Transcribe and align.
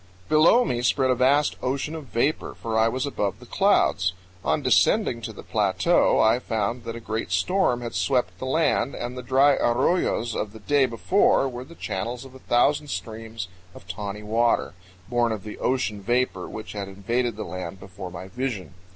Below 0.29 0.65
me 0.65 0.81
spread 0.81 1.11
a 1.11 1.15
vast 1.15 1.57
ocean 1.61 1.93
of 1.93 2.05
vapor, 2.07 2.55
for 2.59 2.75
I 2.75 2.87
was 2.87 3.05
above 3.05 3.39
the 3.39 3.45
clouds. 3.45 4.13
On 4.43 4.63
descending 4.63 5.21
to 5.21 5.31
the 5.31 5.43
plateau, 5.43 6.19
I 6.19 6.39
found 6.39 6.85
that 6.85 6.95
a 6.95 6.99
great 6.99 7.31
storm 7.31 7.81
had 7.81 7.93
swept 7.93 8.39
the 8.39 8.47
land, 8.47 8.95
and 8.95 9.15
the 9.15 9.21
dry 9.21 9.57
arroyos 9.57 10.33
of 10.35 10.53
the 10.53 10.59
day 10.59 10.87
before 10.87 11.47
were 11.47 11.63
the 11.63 11.75
channels 11.75 12.25
of 12.25 12.33
a 12.33 12.39
thousand 12.39 12.87
streams 12.87 13.47
of 13.75 13.87
tawny 13.87 14.23
water, 14.23 14.73
born 15.07 15.31
of 15.31 15.43
the 15.43 15.59
ocean 15.59 15.99
of 15.99 16.05
vapor 16.05 16.49
which 16.49 16.71
had 16.71 16.87
invaded 16.87 17.35
the 17.35 17.43
land 17.45 17.79
before 17.79 18.09
my 18.09 18.27
vision. 18.27 18.73